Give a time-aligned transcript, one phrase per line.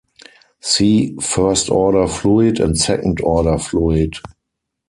[0.61, 4.15] See first-order fluid and second-order fluid.